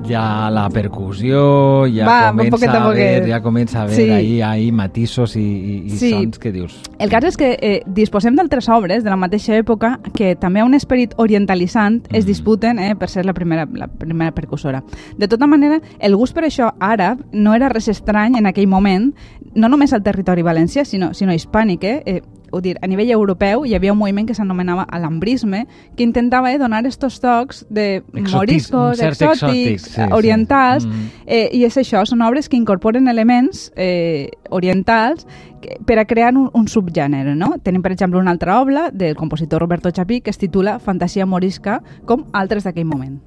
Ja 0.07 0.49
la 0.51 0.69
percussió, 0.69 1.85
ja 1.87 2.05
Va, 2.05 2.31
comença 2.31 2.71
a 2.71 2.83
haver, 2.85 3.21
poquet. 3.21 3.27
ja 3.29 3.41
comença 3.41 3.79
a 3.79 3.83
haver 3.83 3.95
Sí. 3.95 4.09
ahí, 4.09 4.41
ahí 4.41 4.71
matisos 4.71 5.35
i, 5.35 5.39
i, 5.41 5.83
i 5.85 5.89
Sí. 5.89 6.09
sons 6.11 6.39
que 6.39 6.51
dius... 6.51 6.79
El 6.99 7.09
cas 7.09 7.23
és 7.23 7.37
que 7.37 7.57
eh, 7.61 7.81
disposem 7.85 8.35
d'altres 8.35 8.69
obres 8.69 9.03
de 9.03 9.09
la 9.09 9.15
mateixa 9.15 9.55
època 9.57 9.99
que 10.13 10.35
també 10.35 10.59
a 10.61 10.65
un 10.65 10.73
esperit 10.73 11.13
orientalitzant 11.17 12.03
es 12.11 12.25
Mm. 12.25 12.27
disputen 12.27 12.79
eh, 12.79 12.95
per 12.95 13.09
ser 13.09 13.25
la 13.25 13.33
primera, 13.33 13.67
la 13.73 13.87
primera 13.87 14.31
percussora. 14.31 14.83
De 15.17 15.27
tota 15.27 15.47
manera, 15.47 15.81
el 15.99 16.15
gust 16.15 16.33
per 16.35 16.43
això 16.45 16.73
àrab 16.79 17.19
no 17.31 17.53
era 17.53 17.69
res 17.69 17.87
estrany 17.87 18.37
en 18.37 18.45
aquell 18.45 18.67
moment, 18.67 19.13
no 19.55 19.69
només 19.69 19.93
al 19.93 20.03
territori 20.03 20.41
valencià, 20.41 20.85
sinó, 20.85 21.13
sinó 21.13 21.33
hispànic. 21.33 21.83
Eh? 21.83 22.03
Eh, 22.05 22.21
vull 22.53 22.61
dir, 22.63 22.77
a 22.81 22.87
nivell 22.87 23.09
europeu 23.11 23.65
hi 23.65 23.73
havia 23.75 23.91
un 23.91 23.99
moviment 23.99 24.27
que 24.29 24.35
s'anomenava 24.37 24.85
alambrisme, 24.93 25.65
que 25.97 26.03
intentava 26.05 26.53
eh, 26.53 26.59
donar 26.61 26.85
estos 26.85 27.19
tocs 27.19 27.65
de 27.69 28.03
Exotis- 28.13 28.33
moriscos, 28.37 29.01
exòtics, 29.01 29.41
exòtic, 29.43 29.79
sí, 29.79 29.91
sí. 29.97 30.07
orientals, 30.13 30.85
Mm. 30.87 31.09
Eh, 31.25 31.49
I 31.53 31.63
és 31.65 31.75
això, 31.77 32.05
són 32.05 32.21
obres 32.21 32.49
que 32.49 32.57
incorporen 32.57 33.07
elements 33.07 33.71
eh, 33.75 34.29
orientals 34.51 35.25
que, 35.61 35.77
per 35.85 35.97
a 35.99 36.05
crear 36.05 36.33
un, 36.37 36.49
un 36.53 36.67
subgènere. 36.67 37.35
No? 37.35 37.55
Tenim, 37.63 37.81
per 37.81 37.91
exemple, 37.93 38.19
una 38.19 38.31
altra 38.31 38.59
obra 38.61 38.89
del 38.91 39.15
compositor 39.15 39.61
Roberto 39.61 39.89
Chapí 39.91 40.21
que 40.21 40.29
es 40.29 40.37
titula 40.37 40.79
Fantasia 40.79 41.25
morisca, 41.25 41.81
com 42.05 42.25
altres 42.33 42.63
d'aquell 42.67 42.85
moment. 42.85 43.21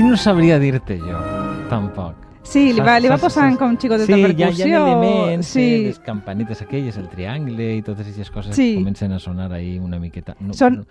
Així 0.00 0.08
no 0.08 0.16
sabria 0.16 0.56
dir-te 0.58 0.94
jo, 0.96 1.18
tampoc. 1.68 2.14
Sí, 2.50 2.70
li 2.72 2.80
va, 2.80 2.94
li 3.04 3.10
va 3.12 3.18
posant 3.20 3.58
com 3.60 3.74
xicotes 3.76 4.06
sí, 4.08 4.14
de 4.14 4.16
hi 4.16 4.22
ha, 4.24 4.28
percussió. 4.30 4.64
hi 4.66 4.72
ha 4.72 4.78
elements, 4.80 5.50
sí. 5.52 5.64
eh, 5.74 5.82
les 5.90 5.98
campanites 6.00 6.62
aquelles, 6.64 6.96
el 6.96 7.10
triangle 7.12 7.66
i 7.76 7.82
totes 7.84 8.06
aquestes 8.06 8.30
coses 8.32 8.56
Sí. 8.56 8.76
comencen 8.78 9.12
a 9.12 9.18
sonar 9.20 9.52
ahí 9.52 9.78
una 9.78 9.98
miqueta. 10.00 10.38
No, 10.40 10.54
Són- 10.56 10.78
però, 10.80 10.86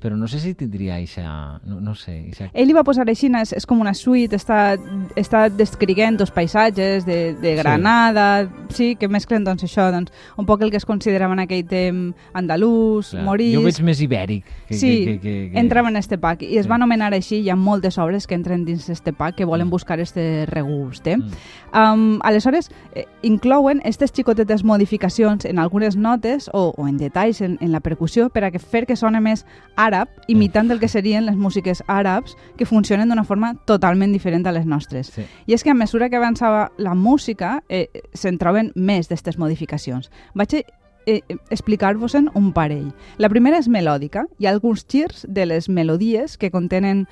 però 0.00 0.16
no 0.16 0.26
sé 0.28 0.40
si 0.40 0.54
tindria 0.54 0.98
eixa... 0.98 1.60
No, 1.64 1.80
no 1.80 1.94
sé, 1.94 2.16
eixa... 2.30 2.48
Ell 2.54 2.66
li 2.70 2.74
va 2.76 2.84
posar 2.84 3.04
així, 3.08 3.28
és, 3.40 3.52
és 3.56 3.66
com 3.68 3.80
una 3.80 3.92
suite, 3.94 4.36
està, 4.36 4.76
està 5.16 5.48
descriguent 5.52 6.18
els 6.20 6.32
paisatges 6.32 7.04
de, 7.06 7.34
de 7.40 7.54
Granada, 7.58 8.48
sí. 8.74 8.94
que 8.96 9.08
mesclen 9.08 9.44
doncs, 9.44 9.64
això, 9.68 9.90
doncs, 9.92 10.12
un 10.40 10.46
poc 10.48 10.62
el 10.64 10.70
que 10.72 10.80
es 10.80 10.86
considerava 10.88 11.36
en 11.36 11.44
aquell 11.44 11.66
temps 11.68 12.16
andalús, 12.32 13.10
Clar. 13.12 13.24
morisc... 13.28 13.58
Jo 13.58 13.64
veig 13.66 13.80
més 13.86 14.00
ibèric. 14.04 14.44
Que, 14.68 14.74
sí, 14.74 14.92
que, 15.04 15.04
que, 15.04 15.18
que, 15.20 15.34
que... 15.52 15.60
entrava 15.60 15.88
en 15.92 15.96
este 16.00 16.18
pack 16.18 16.42
i 16.42 16.56
es 16.58 16.64
Sí. 16.66 16.70
va 16.70 16.76
anomenar 16.80 17.12
així, 17.14 17.40
hi 17.44 17.50
ha 17.50 17.56
moltes 17.56 17.98
obres 17.98 18.26
que 18.26 18.34
entren 18.34 18.64
dins 18.64 18.88
este 18.88 19.12
pack 19.12 19.36
que 19.36 19.44
volen 19.44 19.66
Mm. 19.68 19.70
buscar 19.70 20.00
este 20.00 20.46
regust. 20.46 21.06
Eh? 21.06 21.16
Mm. 21.16 21.30
Um, 21.74 22.18
aleshores, 22.22 22.70
eh, 22.94 23.06
inclouen 23.22 23.80
aquestes 23.80 24.12
xicotetes 24.12 24.64
modificacions 24.64 25.44
en 25.44 25.58
algunes 25.58 25.96
notes 25.96 26.48
o, 26.52 26.72
o 26.76 26.88
en 26.88 26.96
detalls 26.98 27.40
en, 27.40 27.58
en 27.60 27.72
la 27.72 27.80
percussió 27.80 28.30
per 28.30 28.44
a 28.44 28.50
que 28.50 28.58
fer 28.58 28.86
que 28.86 28.96
sone 28.96 29.20
més 29.20 29.44
àrab, 29.90 30.08
imitant 30.30 30.70
el 30.70 30.80
que 30.80 30.88
serien 30.88 31.26
les 31.26 31.36
músiques 31.36 31.82
àrabs 31.90 32.36
que 32.56 32.66
funcionen 32.66 33.10
d'una 33.10 33.26
forma 33.26 33.54
totalment 33.66 34.12
diferent 34.14 34.46
a 34.46 34.54
les 34.54 34.66
nostres. 34.66 35.10
Sí. 35.10 35.26
I 35.46 35.54
és 35.58 35.64
que 35.66 35.74
a 35.74 35.74
mesura 35.74 36.08
que 36.08 36.16
avançava 36.16 36.70
la 36.78 36.94
música 36.94 37.62
eh, 37.68 37.88
se'n 38.14 38.38
troben 38.38 38.70
més 38.74 39.08
d'aquestes 39.10 39.38
modificacions. 39.38 40.10
Vaig 40.34 40.54
eh, 40.54 40.64
eh, 41.06 41.22
explicar-vos-en 41.50 42.30
un 42.34 42.52
parell. 42.52 42.92
La 43.18 43.28
primera 43.28 43.58
és 43.58 43.68
melòdica. 43.68 44.26
Hi 44.38 44.46
ha 44.46 44.54
alguns 44.54 44.86
girs 44.88 45.26
de 45.28 45.46
les 45.46 45.68
melodies 45.68 46.36
que 46.38 46.50
contenen 46.50 47.06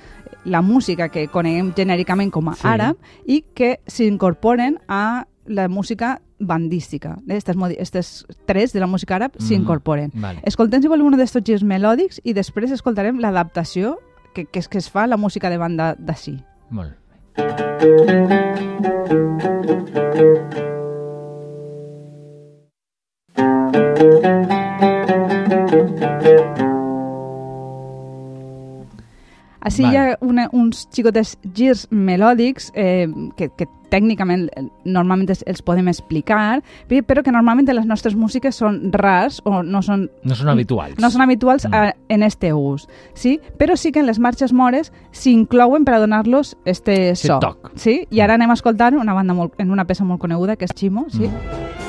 la 0.45 0.63
música 0.63 1.09
que 1.09 1.27
coneguem 1.29 1.73
genèricament 1.77 2.31
com 2.31 2.49
a 2.49 2.55
Sí. 2.55 2.67
àrab 2.69 2.97
i 3.27 3.43
que 3.55 3.81
s'incorporen 3.87 4.79
a 4.89 5.27
la 5.47 5.69
música 5.69 6.21
bandística. 6.39 7.17
Estes, 7.29 7.57
modi- 7.57 7.77
estes 7.79 8.27
tres 8.47 8.73
de 8.73 8.81
la 8.81 8.87
música 8.87 9.17
àrab 9.17 9.33
Mhm. 9.39 9.47
s'incorporen. 9.47 10.11
Vale. 10.15 10.41
Escoltem, 10.45 10.83
si 10.83 10.89
voleu, 10.89 11.07
un 11.07 11.17
d'estos 11.17 11.43
girs 11.45 11.63
melòdics 11.65 12.21
i 12.25 12.33
després 12.33 12.71
escoltarem 12.71 13.19
l'adaptació 13.19 13.99
que, 14.35 14.45
que, 14.47 14.59
es, 14.61 14.69
que 14.69 14.79
es 14.79 14.89
fa 14.91 15.07
la 15.07 15.17
música 15.17 15.51
de 15.51 15.59
banda 15.59 15.95
d'ací. 15.99 16.39
Molt 16.71 16.93
bé. 16.93 16.99
Així 29.69 29.85
Vale. 29.85 29.93
hi 29.95 29.99
ha 30.01 30.19
una, 30.25 30.49
uns 30.57 30.87
xicotes 30.95 31.37
girs 31.55 31.87
melòdics 31.93 32.71
eh, 32.75 33.07
que, 33.37 33.51
que 33.53 33.67
tècnicament 33.93 34.47
eh, 34.57 34.63
normalment 34.85 35.31
es, 35.33 35.43
els 35.49 35.63
podem 35.65 35.87
explicar, 35.93 36.63
pe- 36.91 37.03
però 37.05 37.23
que 37.25 37.33
normalment 37.33 37.69
en 37.69 37.77
les 37.79 37.87
nostres 37.89 38.17
músiques 38.17 38.57
són 38.57 38.91
rars 38.93 39.41
o 39.49 39.63
no 39.63 39.81
són 39.85 40.09
No 40.25 40.35
són 40.37 40.49
habituals. 40.53 40.99
no 41.01 41.11
són 41.11 41.23
habituals 41.25 41.67
Mm. 41.69 41.75
a, 41.75 41.95
en 42.09 42.23
este 42.23 42.53
ús, 42.53 42.89
sí? 43.15 43.39
però 43.59 43.77
sí 43.77 43.93
que 43.93 44.01
en 44.01 44.07
les 44.07 44.19
marxes 44.19 44.53
mores 44.53 44.93
s'inclouen 45.13 45.85
per 45.85 45.95
a 45.95 46.01
donar-los 46.01 46.57
este 46.65 47.11
Este 47.11 47.29
so. 47.29 47.39
toc. 47.41 47.73
Sí? 47.77 48.07
I 48.11 48.21
ara 48.21 48.35
anem 48.35 48.51
a 48.51 48.55
escoltar 48.55 48.95
una 48.95 49.13
banda 49.15 49.35
molt, 49.35 49.55
en 49.59 49.71
una 49.71 49.85
peça 49.87 50.05
molt 50.05 50.21
coneguda 50.21 50.57
que 50.57 50.65
és 50.65 50.75
Chimo, 50.75 51.07
sí? 51.11 51.29
Mm. 51.29 51.88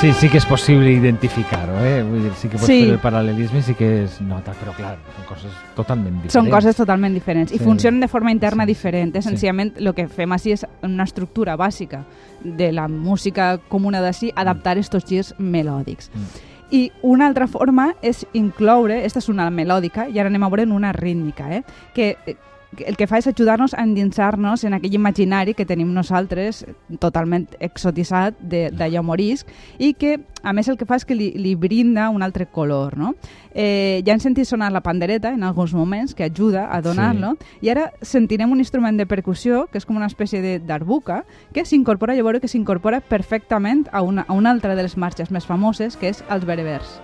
Sí, 0.00 0.14
sí 0.14 0.30
que 0.30 0.38
és 0.38 0.46
possible 0.48 0.88
identificar-ho, 0.94 1.74
eh? 1.84 2.02
Vull 2.02 2.22
dir, 2.24 2.32
sí 2.32 2.48
que 2.48 2.56
pots 2.56 2.66
Sí. 2.70 2.86
fer 2.86 2.94
el 2.94 3.00
paral·lelisme 3.02 3.58
i 3.58 3.62
sí 3.62 3.74
que 3.74 4.04
es 4.04 4.18
nota, 4.22 4.54
però 4.56 4.72
clar, 4.72 4.96
són 5.14 5.26
coses 5.28 5.52
totalment 5.76 6.14
diferents. 6.14 6.32
Són 6.32 6.48
coses 6.48 6.74
totalment 6.76 7.12
diferents 7.12 7.52
i 7.52 7.58
Sí. 7.58 7.64
funcionen 7.64 8.00
de 8.00 8.08
forma 8.08 8.32
interna 8.32 8.64
Sí. 8.64 8.68
diferent. 8.68 9.14
Eh? 9.14 9.20
Sí. 9.20 9.46
El 9.46 9.94
que 9.94 10.08
fem 10.08 10.32
així 10.32 10.52
és 10.52 10.66
una 10.82 11.04
estructura 11.04 11.54
bàsica 11.56 12.06
de 12.42 12.72
la 12.72 12.88
música 12.88 13.58
comuna 13.68 14.00
d'ací, 14.00 14.32
adaptar 14.34 14.78
estos 14.78 15.04
girs 15.04 15.34
melòdics. 15.38 16.10
Mm. 16.14 16.72
I 16.72 16.92
una 17.02 17.26
altra 17.26 17.46
forma 17.46 17.94
és 18.00 18.26
incloure, 18.32 19.04
esta 19.04 19.18
és 19.18 19.28
una 19.28 19.50
melòdica, 19.50 20.08
i 20.08 20.18
ara 20.18 20.28
anem 20.28 20.42
a 20.44 20.48
veure 20.48 20.62
en 20.62 20.72
una 20.72 20.92
rítmica, 20.92 21.54
eh? 21.54 21.62
que 21.92 22.16
eh, 22.26 22.36
que 22.36 22.38
el 22.78 22.96
que 22.96 23.06
fa 23.10 23.18
és 23.18 23.26
ajudar-nos 23.26 23.74
a 23.74 23.82
endinsar-nos 23.82 24.62
en 24.64 24.74
aquell 24.76 24.94
imaginari 24.94 25.54
que 25.58 25.66
tenim 25.66 25.90
nosaltres 25.92 26.64
totalment 27.02 27.48
exotitzat 27.58 28.38
de- 28.40 28.70
d'allò 28.70 29.02
morisc 29.02 29.48
i 29.78 29.94
que 29.94 30.20
a 30.42 30.52
més 30.52 30.68
el 30.68 30.78
que 30.78 30.86
fa 30.86 30.94
és 30.96 31.04
que 31.04 31.14
li, 31.14 31.32
li 31.36 31.54
brinda 31.56 32.08
un 32.10 32.22
altre 32.22 32.46
color 32.46 32.96
no? 32.96 33.14
eh, 33.54 34.02
ja 34.06 34.12
hem 34.14 34.20
sentit 34.22 34.46
sonar 34.46 34.70
la 34.72 34.80
pandereta 34.80 35.32
en 35.34 35.42
alguns 35.42 35.74
moments 35.74 36.14
que 36.14 36.24
ajuda 36.24 36.68
a 36.72 36.80
donar-lo 36.80 37.34
i 37.60 37.68
ara 37.68 37.90
sentirem 38.02 38.50
un 38.52 38.58
instrument 38.62 38.96
de 38.96 39.06
percussió 39.06 39.66
que 39.66 39.78
és 39.78 39.84
com 39.84 39.96
una 39.96 40.06
espècie 40.06 40.40
de 40.40 40.58
darbuca 40.60 41.24
que 41.52 41.64
s'incorpora, 41.64 42.14
llavors 42.14 42.40
que 42.40 42.48
s'incorpora 42.48 43.00
perfectament 43.00 43.88
a 43.92 44.02
una, 44.02 44.24
a 44.28 44.32
una 44.32 44.50
altra 44.50 44.76
de 44.76 44.82
les 44.82 44.96
marxes 44.96 45.30
més 45.30 45.44
famoses 45.46 45.96
que 45.96 46.08
és 46.08 46.22
els 46.30 46.46
berebers 46.46 47.00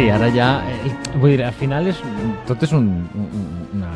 Sí, 0.00 0.06
ara 0.08 0.30
ja... 0.32 0.46
Eh, 0.64 0.90
vull 1.20 1.34
dir, 1.34 1.42
al 1.44 1.56
final 1.58 1.90
és, 1.90 1.98
tot 2.48 2.62
és 2.64 2.70
un, 2.72 2.86
un, 3.20 3.50
una... 3.76 3.90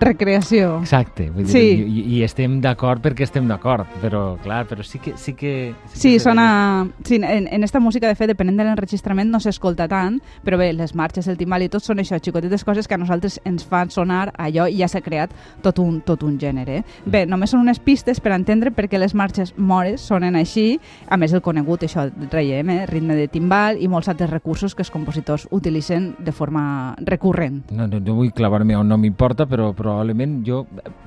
recreació 0.00 0.78
Exacte, 0.80 1.30
vull 1.30 1.44
dir, 1.44 1.52
Sí. 1.52 1.64
i, 1.82 2.02
i 2.18 2.22
estem 2.22 2.60
d'acord 2.60 3.02
perquè 3.02 3.24
estem 3.26 3.46
d'acord, 3.48 3.86
però 4.02 4.36
clar, 4.42 4.64
però 4.68 4.82
sí 4.84 4.98
que... 4.98 5.14
Sí, 5.16 5.34
que, 5.34 5.74
Sí, 5.92 6.12
que 6.14 6.20
sona... 6.20 6.88
Sí, 7.04 7.16
en, 7.16 7.48
en 7.50 7.64
esta 7.64 7.80
música, 7.80 8.06
de 8.08 8.14
fet, 8.14 8.28
depenent 8.30 8.58
de 8.58 8.64
l'enregistrament, 8.64 9.30
no 9.30 9.40
s'escolta 9.40 9.88
tant, 9.88 10.20
però 10.44 10.58
bé, 10.60 10.72
les 10.72 10.94
marxes, 10.94 11.28
el 11.28 11.36
timbal 11.40 11.62
i 11.64 11.68
tot 11.72 11.82
són 11.82 11.98
això, 12.02 12.18
xicotetes 12.22 12.64
coses 12.64 12.86
que 12.88 12.94
a 12.94 12.98
nosaltres 13.00 13.40
ens 13.48 13.64
fan 13.66 13.90
sonar 13.90 14.32
allò 14.38 14.68
i 14.68 14.78
ja 14.82 14.88
s'ha 14.88 15.00
creat 15.04 15.32
tot 15.62 15.78
un, 15.82 16.00
tot 16.06 16.22
un 16.22 16.38
gènere. 16.38 16.82
Bé, 17.06 17.24
només 17.26 17.50
són 17.54 17.64
unes 17.64 17.80
pistes 17.82 18.20
per 18.20 18.32
entendre 18.36 18.70
per 18.74 18.86
què 18.88 18.98
les 19.00 19.14
marxes 19.18 19.54
mores 19.56 20.00
sonen 20.00 20.36
així, 20.36 20.78
a 21.08 21.16
més 21.16 21.32
el 21.32 21.42
conegut, 21.42 21.82
això, 21.88 22.08
reiem, 22.30 22.70
eh? 22.70 22.86
ritme 22.86 23.16
de 23.18 23.26
timbal 23.32 23.80
i 23.80 23.88
molts 23.88 24.08
altres 24.12 24.30
recursos 24.30 24.74
que 24.74 24.82
els 24.84 24.90
compositors 24.94 25.48
utilitzen 25.50 26.12
de 26.18 26.32
forma 26.32 26.94
recurrent. 27.04 27.62
No, 27.72 27.86
no, 27.88 27.98
no 28.00 28.14
vull 28.14 28.32
clavar-me 28.36 28.76
on 28.76 28.88
no 28.88 28.98
m'importa, 29.00 29.46
però, 29.48 29.72
però 29.76 29.87
probablement 29.88 30.42
jo 30.46 30.62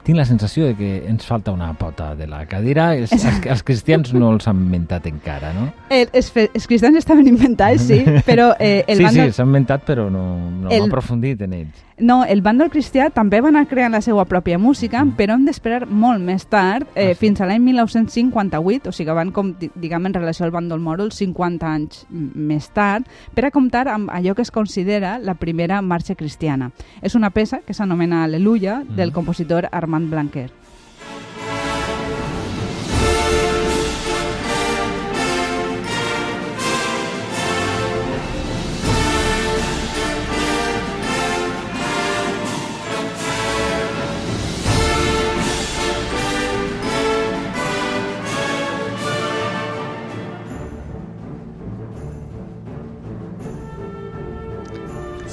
tinc 0.05 0.17
la 0.17 0.25
sensació 0.25 0.65
de 0.65 0.75
que 0.75 0.89
ens 1.07 1.25
falta 1.27 1.53
una 1.53 1.71
pota 1.77 2.11
de 2.17 2.25
la 2.27 2.43
cadira. 2.49 2.91
Els, 2.97 3.13
els, 3.13 3.45
els 3.45 3.63
cristians 3.67 4.13
no 4.17 4.31
els 4.33 4.47
han 4.49 4.63
inventat 4.65 5.05
encara, 5.09 5.53
no? 5.53 5.67
El, 5.93 6.09
els, 6.17 6.31
els 6.41 6.65
cristians 6.67 6.97
estaven 6.97 7.29
inventats, 7.29 7.85
sí, 7.91 8.01
però 8.29 8.51
eh, 8.57 8.81
el 8.87 8.97
sí, 8.97 9.05
bàndol... 9.05 9.29
sí, 9.29 9.37
s'han 9.37 9.51
inventat, 9.53 9.85
però 9.87 10.09
no, 10.11 10.25
no 10.49 10.69
El- 10.71 10.79
hem 10.81 10.89
aprofundit 10.89 11.45
en 11.45 11.53
ells. 11.61 11.87
No, 12.01 12.23
el 12.25 12.41
bàndol 12.41 12.71
cristià 12.73 13.11
també 13.13 13.39
va 13.45 13.49
anar 13.51 13.67
creant 13.69 13.93
la 13.93 14.01
seva 14.01 14.23
pròpia 14.25 14.57
música, 14.57 15.03
però 15.17 15.35
hem 15.37 15.43
d'esperar 15.45 15.85
molt 15.87 16.19
més 16.25 16.47
tard, 16.49 16.87
eh, 16.95 17.05
Mm. 17.05 17.11
Ah, 17.11 17.13
sí? 17.13 17.19
fins 17.19 17.41
a 17.41 17.45
l'any 17.45 17.61
1958, 17.61 18.89
o 18.89 18.91
sigui, 18.91 19.11
van, 19.13 19.31
com, 19.31 19.53
di- 19.59 19.69
diguem, 19.75 20.05
en 20.07 20.13
relació 20.13 20.45
al 20.45 20.51
bàndol 20.51 20.79
moro, 20.79 21.03
els 21.03 21.15
50 21.15 21.67
anys 21.73 22.05
més 22.09 22.69
tard, 22.71 23.05
per 23.35 23.45
a 23.45 23.51
comptar 23.51 23.87
amb 23.87 24.09
allò 24.09 24.33
que 24.33 24.41
es 24.41 24.51
considera 24.51 25.19
la 25.19 25.35
primera 25.35 25.81
marxa 25.81 26.15
cristiana. 26.15 26.71
És 27.01 27.13
una 27.15 27.29
peça 27.29 27.59
que 27.65 27.73
s'anomena 27.73 28.23
Aleluia, 28.23 28.83
Mm. 28.83 28.95
del 28.95 29.11
compositor 29.13 29.67
Armand 29.71 30.09
Blanquer. 30.09 30.49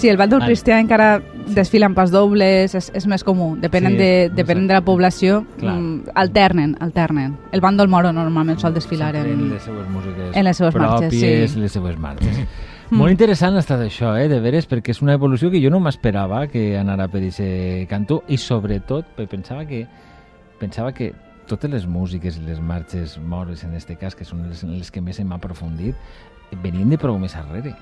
Sí, 0.08 0.10
el 0.10 0.16
bàndol 0.16 0.40
Ah. 0.42 0.46
cristià 0.46 0.78
encara 0.80 1.20
desfila 1.46 1.86
en 1.86 1.94
pas 1.94 2.10
dobles, 2.10 2.74
és, 2.74 2.90
és 2.94 3.06
més 3.06 3.22
comú, 3.24 3.56
depenent, 3.60 3.92
Sí, 3.92 3.98
de, 3.98 4.30
sé. 4.34 4.54
de 4.54 4.72
la 4.72 4.80
població, 4.80 5.44
Clar. 5.58 5.74
mm, 5.76 6.02
alternen, 6.14 6.76
alternen. 6.80 7.36
El 7.52 7.60
bàndol 7.60 7.88
moro 7.88 8.12
normalment 8.12 8.58
sol 8.58 8.72
desfilar 8.74 9.12
Sempre 9.14 9.32
en... 9.32 9.40
en 9.40 9.50
les 9.50 9.62
seues 9.62 9.88
músiques 9.90 10.36
en 10.36 10.44
les 10.44 10.56
seues 10.56 10.74
marxes, 10.74 11.12
pròpies, 11.12 11.50
sí. 11.52 11.60
les 11.60 11.72
seues 11.72 11.98
marxes. 11.98 12.38
Molt 12.90 13.10
interessant 13.12 13.54
ha 13.54 13.58
estat 13.60 13.80
això, 13.84 14.14
eh, 14.18 14.28
de 14.28 14.40
veres, 14.40 14.66
perquè 14.66 14.90
és 14.90 15.02
una 15.02 15.12
evolució 15.12 15.50
que 15.50 15.60
jo 15.62 15.68
no 15.68 15.78
m'esperava 15.78 16.46
que 16.48 16.78
anara 16.78 17.06
per 17.08 17.20
aquest 17.22 17.88
cantó 17.90 18.22
i 18.28 18.38
sobretot 18.38 19.04
pe- 19.14 19.26
pensava 19.26 19.66
que 19.66 19.86
pensava 20.58 20.92
que 20.92 21.12
totes 21.46 21.70
les 21.70 21.86
músiques 21.86 22.38
i 22.38 22.40
les 22.42 22.60
marxes 22.60 23.18
mores 23.18 23.62
en 23.64 23.74
este 23.74 23.96
cas, 23.96 24.14
que 24.14 24.24
són 24.24 24.48
les, 24.48 24.62
les 24.64 24.90
que 24.90 25.00
més 25.00 25.18
hem 25.20 25.30
aprofundit, 25.32 25.94
venien 26.62 26.88
de 26.90 26.98
prou 26.98 27.18
més 27.18 27.34
arrere. 27.36 27.74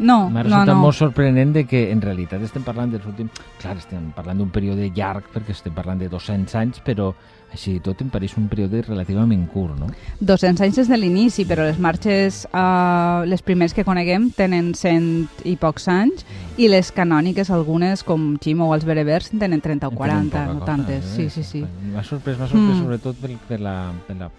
No, 0.00 0.30
M'ha 0.30 0.40
no, 0.40 0.46
resultat 0.46 0.72
no. 0.74 0.80
molt 0.80 0.96
sorprenent 0.96 1.50
de 1.52 1.66
que 1.68 1.90
en 1.92 2.00
realitat 2.00 2.40
estem 2.40 2.62
parlant 2.64 2.88
dels 2.90 3.04
últims... 3.04 3.34
Clar, 3.60 3.74
estem 3.76 4.06
parlant 4.16 4.38
d'un 4.40 4.48
període 4.48 4.86
llarg 4.96 5.26
perquè 5.34 5.52
estem 5.52 5.74
parlant 5.76 5.98
de 6.00 6.08
200 6.08 6.54
anys, 6.56 6.78
però 6.80 7.10
així 7.52 7.74
tot 7.84 8.00
em 8.00 8.08
pareix 8.08 8.32
un 8.38 8.46
període 8.48 8.80
relativament 8.86 9.42
curt, 9.52 9.74
no? 9.76 9.90
200 10.24 10.62
anys 10.64 10.78
des 10.80 10.88
de 10.88 10.96
l'inici, 10.96 11.44
però 11.44 11.66
les 11.68 11.76
marxes, 11.82 12.46
uh, 12.54 13.26
les 13.28 13.42
primers 13.44 13.74
que 13.76 13.84
coneguem, 13.84 14.30
tenen 14.32 14.70
100 14.72 15.44
i 15.50 15.56
pocs 15.60 15.88
anys, 15.92 16.24
i 16.56 16.70
les 16.72 16.92
canòniques, 16.96 17.50
algunes, 17.52 18.00
com 18.06 18.38
Ximo 18.40 18.70
o 18.70 18.74
els 18.78 18.86
Berebers, 18.88 19.28
tenen 19.36 19.60
30 19.60 19.90
o 19.90 19.90
40, 19.98 20.30
Tenen 20.32 20.60
no 20.62 20.64
tantes. 20.64 21.04
cosa, 21.04 21.16
Sí, 21.16 21.22
eh? 21.26 21.30
sí, 21.30 21.42
sí. 21.44 21.64
M'ha 21.92 22.04
sorprès, 22.04 22.38
m'ha 22.38 22.48
sorprès 22.48 22.72
Mm. 22.78 22.80
sobretot 22.86 23.16
per, 23.20 23.36
per 23.50 23.60
la... 23.60 23.92
Per 24.08 24.16
la 24.16 24.30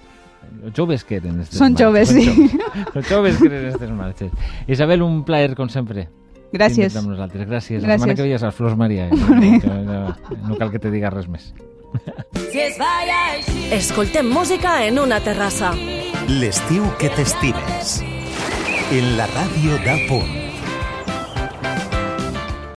joves 0.76 1.04
que 1.04 1.16
eren 1.18 1.40
estes 1.42 1.58
Són 1.60 1.76
joves, 1.78 2.10
Són 2.10 2.20
sí. 2.22 2.26
joves. 2.28 2.96
Els 2.96 3.08
joves 3.10 3.38
que 3.38 3.46
eren 3.48 3.66
estes 3.72 3.92
marxes. 3.92 4.32
Isabel, 4.68 5.02
un 5.02 5.24
plaer, 5.24 5.56
com 5.56 5.70
sempre. 5.70 6.08
Gràcies. 6.52 6.96
Amb 7.00 7.08
nosaltres. 7.14 7.48
Gràcies. 7.48 7.82
La 7.82 7.88
Gràcies. 7.96 8.00
setmana 8.02 8.16
que 8.16 8.24
ve 8.24 8.32
ja 8.34 8.40
saps, 8.40 8.56
Flors 8.58 8.76
Maria. 8.78 9.08
Eh? 9.08 10.12
No, 10.48 10.58
cal 10.60 10.72
que 10.72 10.80
te 10.80 10.92
diga 10.92 11.10
res 11.10 11.28
més. 11.32 11.54
Escoltem 13.72 14.28
música 14.30 14.86
en 14.86 15.00
una 15.00 15.20
terrassa. 15.24 15.72
L'estiu 16.28 16.84
que 17.00 17.10
t'estimes. 17.16 18.02
En 18.92 19.16
la 19.18 19.28
ràdio 19.32 19.80
d'A 19.86 19.98
Punt. 20.10 20.41